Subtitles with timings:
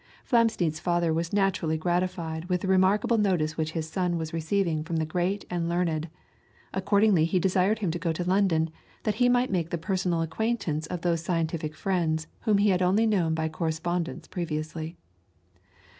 [0.25, 4.95] Flamsteed's father was naturally gratified with the remarkable notice which his son was receiving from
[4.95, 6.09] the great and learned;
[6.73, 8.71] accordingly he desired him to go to London,
[9.03, 13.05] that he might make the personal acquaintance of those scientific friends whom he had only
[13.05, 14.97] known by correspondence previously.